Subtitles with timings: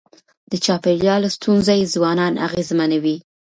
[0.51, 3.15] د چاپېریال ستونزي ځوانان اغېزمنوي.